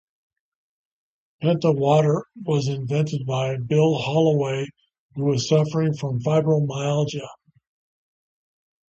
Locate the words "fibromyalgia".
6.21-7.29